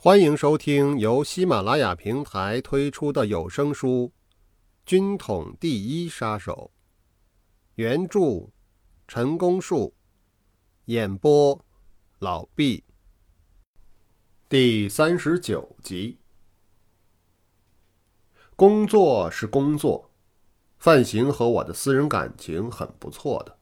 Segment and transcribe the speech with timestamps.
[0.00, 4.12] 欢迎收听由喜马拉雅平台推出的有声书
[4.86, 6.70] 《军统第一杀手》，
[7.74, 8.48] 原著
[9.08, 9.92] 陈功树，
[10.84, 11.60] 演播
[12.20, 12.84] 老毕，
[14.48, 16.20] 第三十九集。
[18.54, 20.12] 工作是工作，
[20.78, 23.58] 范行和我的私人感情很不错的。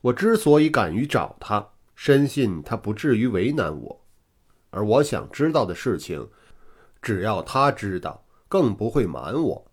[0.00, 3.99] 我之所以敢于找他，深信他不至于为难我。
[4.70, 6.28] 而我想知道的事情，
[7.02, 9.66] 只要他知道，更不会瞒我。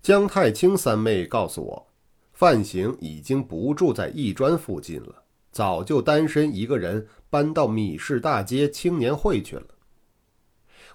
[0.00, 1.88] 姜太清三妹告诉我，
[2.32, 9.66] 范行已经不住在义庄附近了，早就单身一个人搬到米市大街青年会去了。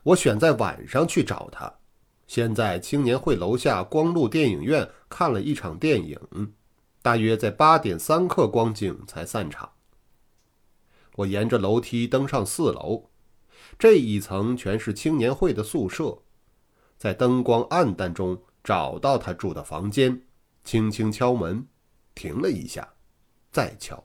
[0.04, 1.72] 我选在晚上去找他，
[2.28, 6.20] 先在青年会楼下光路电影院看了一场电影，
[7.02, 9.70] 大约在八点三刻光景才散场。
[11.16, 13.10] 我沿着楼梯登上四楼，
[13.78, 16.20] 这一层全是青年会的宿舍。
[16.98, 20.24] 在灯光暗淡中找到他住的房间，
[20.64, 21.68] 轻轻敲门，
[22.16, 22.94] 停了一下，
[23.52, 24.04] 再敲，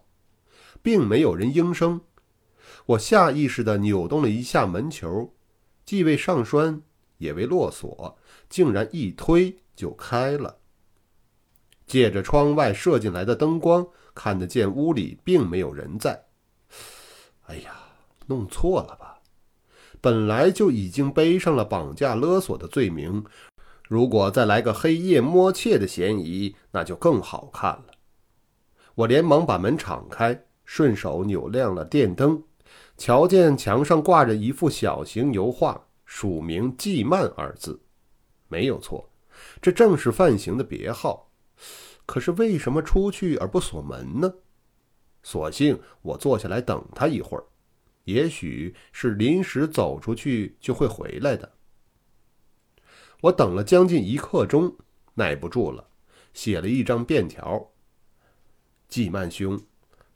[0.83, 2.01] 并没有人应声。
[2.87, 5.33] 我下意识地扭动了一下门球，
[5.85, 6.83] 既未上栓，
[7.19, 8.19] 也未落锁，
[8.51, 10.59] 竟然一推就开了。
[11.87, 16.28] 借着窗外射进来的灯光，看得见屋里并没有人在。
[17.49, 17.75] 哎呀，
[18.27, 19.19] 弄错了吧？
[20.01, 23.25] 本来就已经背上了绑架勒索的罪名，
[23.89, 27.87] 如果再来个黑夜摸窃的嫌疑，那就更好看了。
[28.95, 32.43] 我连忙把门敞开，顺手扭亮了电灯，
[32.97, 37.81] 瞧见墙上挂着一幅小型油画，署名“季曼”二字，
[38.49, 39.11] 没有错，
[39.63, 41.31] 这正是范行的别号。
[42.05, 44.33] 可是为什么出去而不锁门呢？
[45.29, 47.45] 索性我坐下来等他一会儿，
[48.05, 51.53] 也许是临时走出去就会回来的。
[53.21, 54.75] 我等了将近一刻钟，
[55.13, 55.87] 耐不住了，
[56.33, 57.73] 写了一张便条
[58.89, 59.61] ：“季曼兄，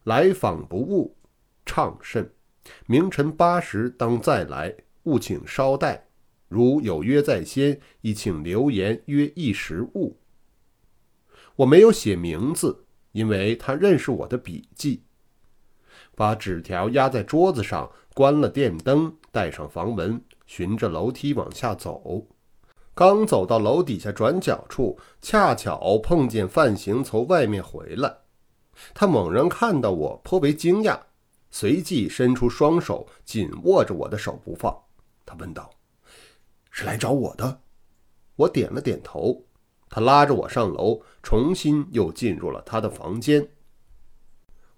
[0.05, 1.15] 来访不误，
[1.67, 2.33] 畅甚。
[2.87, 6.09] 明晨八时当再来，务请稍待。
[6.49, 10.19] 如有约在先，亦请留言约一时误。”
[11.57, 12.87] 我没有写名字。
[13.13, 15.03] 因为他认识我的笔迹，
[16.15, 22.27] 把纸条压在桌子上，关了电灯，带上房门，循着楼梯往下走。
[22.95, 28.19] 刚走到楼底下转角处，恰巧碰见范行从外面回来。
[28.93, 30.99] 他猛然看到我，颇为惊讶，
[31.51, 34.77] 随即伸出双手，紧握着我的手不放。
[35.25, 35.71] 他问道
[36.71, 37.61] ：“是来找我的？”
[38.37, 39.45] 我点了点头。
[39.89, 43.47] 他拉着我上楼，重新又进入了他的房间。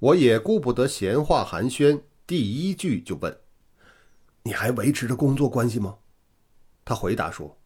[0.04, 3.38] 我也顾不得闲话寒暄，第一句就问
[4.44, 5.96] ：“你还维持着工作关系吗？”
[6.84, 7.56] 他回答说：“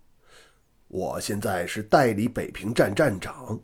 [0.86, 3.60] 我现在是代理北平站站长，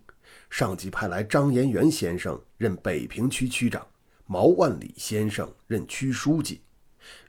[0.51, 3.87] 上级派来张延元先生任北平区区长，
[4.27, 6.61] 毛万里先生任区书记。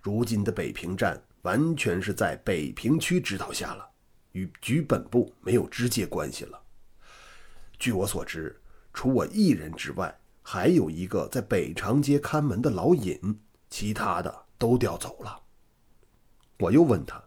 [0.02, 3.88] 如今的北平站完全是在北平区指导下了。”
[4.34, 6.60] 与局本部没有直接关系了。
[7.78, 8.60] 据我所知，
[8.92, 10.14] 除我一人之外，
[10.48, 15.42] 还有一个在北长街看门的老尹，其他的都调走了。
[16.60, 17.22] 我又问他：“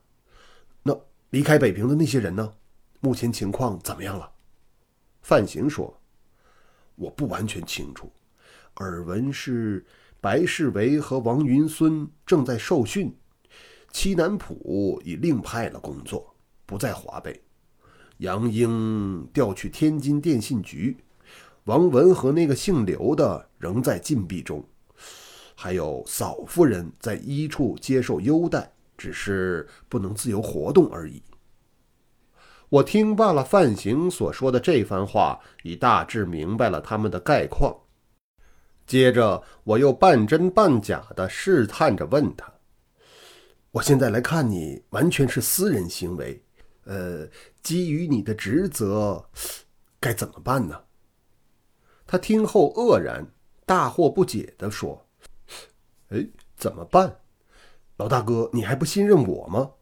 [0.85, 0.97] 那
[1.31, 2.55] 离开北平的那些人呢？
[3.01, 4.31] 目前情况怎么样了？”
[5.21, 6.01] 范行说
[6.95, 8.09] ：“我不完全清楚，
[8.77, 9.85] 耳闻是
[10.21, 13.13] 白世维和王云孙正在受训，
[13.91, 17.43] 七南浦已另派了工作。”不在华北，
[18.19, 20.97] 杨英调去天津电信局，
[21.69, 24.65] 王文和那个姓刘的仍在禁闭中，
[25.55, 31.23] 还有嫂夫人在一处接受优待，只是不能自由活动而已。
[32.71, 37.77] 我听罢了范行所说的这番话，已大致明白了他们的概况。
[38.87, 42.51] 接着，我又半真半假的试探着问他
[43.73, 46.43] ：“我现在来看你，完全是私人行为。”
[46.89, 47.29] 呃，
[47.63, 49.23] 基于你的职责，
[50.01, 50.81] 该怎么办呢？
[52.11, 53.27] 他听后愕然，
[53.67, 55.05] 大惑不解地说
[56.09, 56.27] ：“哎，
[56.57, 57.19] 怎么办？
[57.99, 59.73] 老大哥，你还不信任我吗？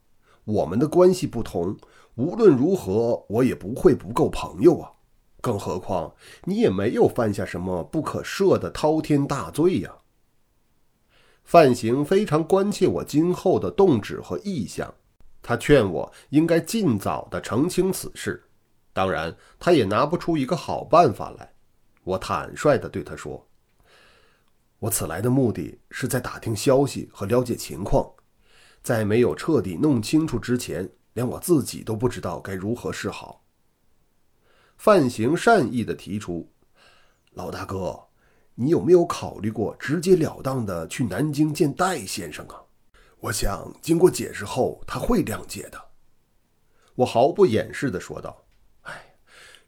[0.45, 1.77] 我们的关系不同，
[2.17, 4.91] 无论如何，我也不会不够朋友啊。
[5.41, 6.13] 更何况
[6.47, 9.95] 你也没有犯下什么不可赦的滔天大罪呀。”
[11.45, 14.93] 范行非常关切我今后的动止和意向。
[15.41, 18.43] 他劝我应该尽早的澄清此事，
[18.93, 21.53] 当然，他也拿不出一个好办法来。
[22.07, 23.49] 我坦率的对他说
[24.79, 28.09] ：“我此来的目的是在打听消息和了解情况，
[28.81, 33.43] 在没有彻底弄清楚之前，连我自己都不知道该如何是好。
[34.77, 36.49] 范行善意的提出
[37.35, 37.99] ：“老大哥，
[38.55, 42.63] 你有没有考虑过直截了当的去南京见戴先生啊？
[43.19, 45.91] 我想经过解释后，他会谅解的。”
[46.95, 48.46] 我毫不掩饰的说道：“，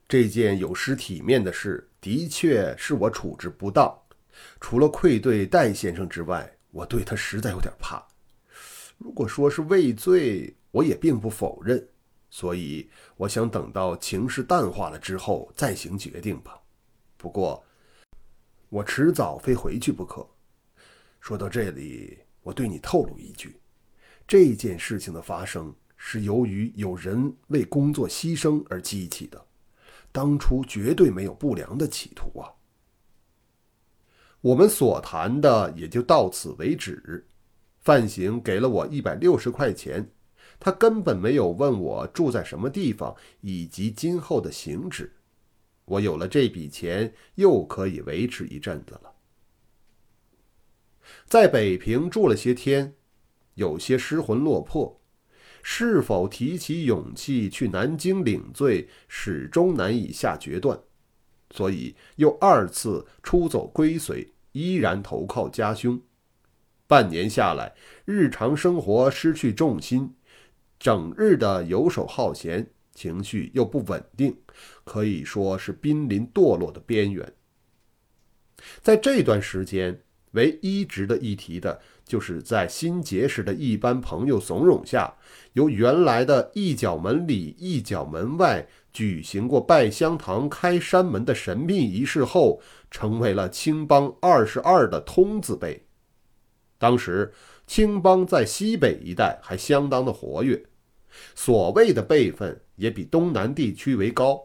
[0.09, 3.95] 这件有失体面的事，的确是我处置不当。
[4.59, 8.03] 除了愧对戴先生之外，我对他实在有点怕。
[8.97, 11.87] 如果说是畏罪，我也并不否认。
[12.31, 16.59] 所以，我想等到情势淡化了之后再行决定吧。
[17.19, 17.63] 不过，
[18.71, 20.27] 我迟早非回去不可。
[21.21, 23.61] 说到这里，我对你透露一句：
[24.27, 29.47] 这件事情的发生。”是由于有人为工作牺牲而激起的，
[30.19, 32.51] 当初绝对没有不良的企图啊。
[34.41, 37.25] 我们所谈的也就到此为止。
[37.79, 40.11] 范行给了我一百六十块钱，
[40.59, 45.15] 他根本没有问我住在什么地方以及今后的行止。
[45.85, 49.15] 我有了这笔钱，又可以维持一阵子了。
[51.27, 52.93] 在北平住了些天，
[53.55, 54.98] 有些失魂落魄。
[55.71, 60.81] 是否提起勇气去南京领罪，始终难以下决断，
[61.51, 66.01] 所以又二次出走归随，依然投靠家兄。
[66.87, 67.75] 半年下来，
[68.07, 70.15] 日常生活失去重心，
[70.81, 74.35] 整日的游手好闲，情绪又不稳定，
[74.85, 77.31] 可以说是濒临堕落的边缘。
[78.81, 80.01] 在这段时间，
[80.31, 81.79] 唯一值得一提的。
[82.09, 85.15] 就是在新结识的一班朋友怂恿下，
[85.53, 92.61] 由原来的一角门里一角门外举行过拜香堂、开山门的神秘仪式后，
[92.91, 95.85] 成为了青帮二十二的通字辈。
[96.79, 97.33] 当时
[97.67, 100.65] 青帮在西北一带还相当的活跃，
[101.35, 104.41] 所谓的辈分也比东南地区为高。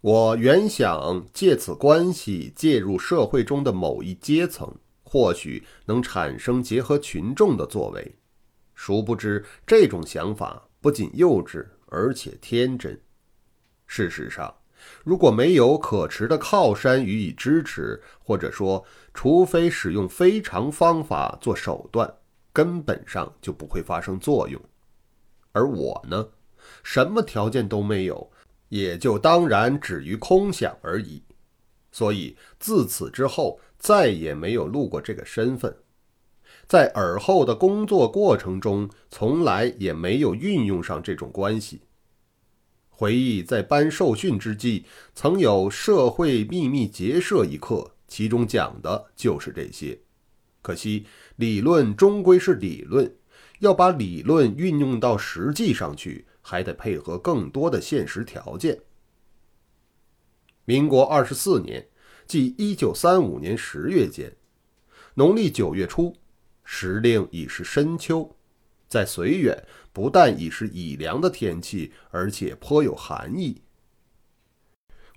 [0.00, 4.74] 我原想借此关系介入社会中的某一阶层。
[5.12, 8.16] 或许能产生结合群众的作为，
[8.74, 12.98] 殊不知这种想法不仅幼稚，而且天真。
[13.86, 14.54] 事实上，
[15.04, 18.82] 如果没有可持的靠山予以支持，或者说，
[19.12, 22.10] 除非使用非常方法做手段，
[22.50, 24.58] 根本上就不会发生作用。
[25.52, 26.26] 而我呢，
[26.82, 28.32] 什么条件都没有，
[28.70, 31.22] 也就当然止于空想而已。
[31.92, 33.60] 所以自此之后。
[33.82, 35.76] 再也没有录过这个身份，
[36.68, 41.80] 在尔后的工作过程中，从来也没有运用上这种关系。
[42.88, 44.84] 回忆在班受训之际，
[45.16, 49.98] 曾有社会秘密结社一课，其中讲的就是这些。
[50.62, 51.04] 可惜
[51.34, 53.12] 理论终归是理论，
[53.58, 58.78] 要把理论运用到实际上去，还得配合更多的现实条件。
[60.64, 61.88] 民国二十四年。
[62.24, 64.34] 即一九三五年十月间，
[65.14, 66.14] 农历九月初，
[66.64, 68.36] 时令已是深秋，
[68.88, 73.62] 在绥远不但已是已凉的天气，而且颇有寒意。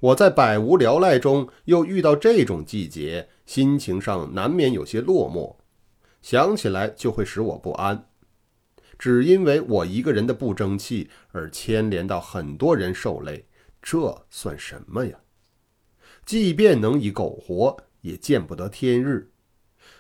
[0.02, 5.56] 我在百无聊赖中又遇到这种季节，心情上难免有些落寞，
[6.22, 8.10] 想起来就会使我不安。
[9.00, 13.46] 只因为我一个人的不争气而牵连到很多人受累，
[13.82, 15.18] 这算什么呀？
[16.26, 19.32] 即便能以苟活，也见不得天日。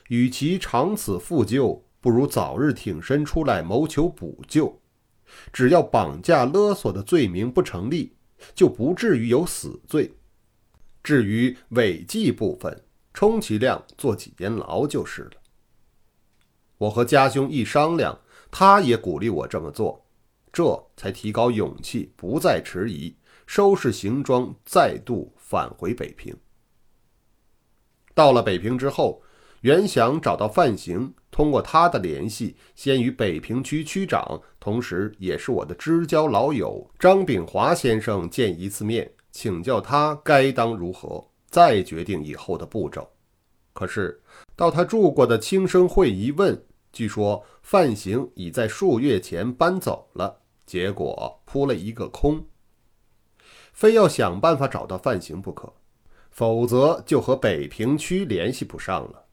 [0.07, 4.81] 与其长此负疚，不如早日挺身出来谋求补救。
[5.51, 8.13] 只要绑架勒索的罪名不成立，
[8.53, 10.11] 就不至于有死罪。
[11.03, 15.31] 至于违纪部分，充其量坐几年牢就是了。
[16.77, 20.05] 我和家兄一商量，他也鼓励我这么做，
[20.51, 23.15] 这才提高勇气，不再迟疑，
[23.45, 25.34] 收拾行装，再度。
[25.45, 26.35] 返回北平。
[28.15, 29.21] 到了北平之后，
[29.61, 43.07] 原想找到范行，通过他的联系，先与北平区区长，同时也是我的知交老友张炳华先生见一次面，请教他该当如何，再决定以后的步骤。
[43.73, 44.21] 可是
[44.55, 52.43] 到他住过的青生会一问，据说范行已在数月前搬走了，结果扑了一个空。
[53.75, 55.73] 非要想办法找到范行不可，
[56.31, 59.25] 否则就和北平区联系不上了。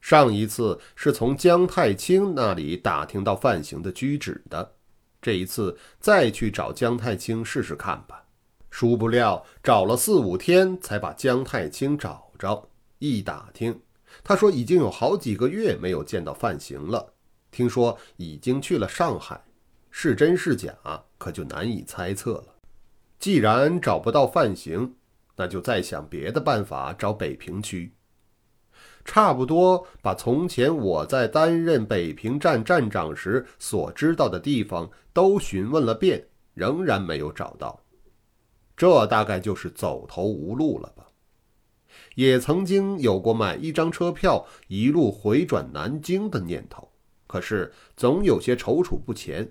[0.00, 4.76] 上一次是从姜太清那里打听到范行的居址的，
[5.20, 8.24] 这一次再去找姜太清试试看吧。
[8.70, 12.68] 殊不料找了四五天才把姜太清找着，
[13.00, 13.80] 一打听，
[14.22, 17.12] 他说已经有好几个月没有见到范行了，
[17.50, 19.44] 听说已经去了上海，
[19.90, 20.72] 是真是假，
[21.18, 22.51] 可就难以猜测了。
[23.22, 24.96] 既然找不到范行，
[25.36, 27.92] 那就再想别的办法找北平区。
[29.04, 37.80] 差不多把从前我在担任北平站站长时所知道的地方都询问了遍，仍然没有找到。
[38.76, 41.06] 这大概就是走投无路了吧？
[42.16, 46.90] 也曾经有过买一张车票一路回转南京的念头。
[47.28, 49.48] 可是总有些踌躇不前，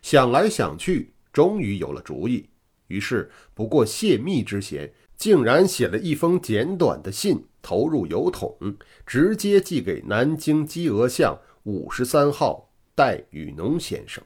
[0.00, 2.48] 想来想去，终于有了主意。
[2.88, 8.76] 于是不过泄密之嫌，竟然写了一封简短的信，投入邮筒，
[9.06, 14.22] 直接寄给南京鸡鹅巷五十三号戴雨农先生。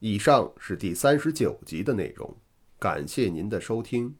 [0.00, 2.36] 以上是第三十九集的内容，
[2.78, 4.14] 感谢您的收听。